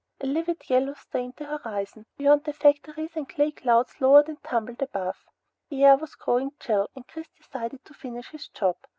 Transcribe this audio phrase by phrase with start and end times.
[0.19, 4.81] A livid yellow stained the horizon beyond the factories and gray clouds lowered and tumbled
[4.81, 5.27] above.
[5.69, 8.77] The air was growing chill and Chris decided to finish his job.